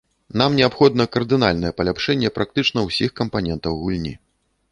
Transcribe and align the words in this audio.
Нам 0.41 0.51
неабходна 0.59 1.05
кардынальнае 1.15 1.71
паляпшэнне 1.81 2.33
практычна 2.39 2.87
ўсіх 2.87 3.09
кампанентаў 3.23 3.77
гульні. 3.83 4.15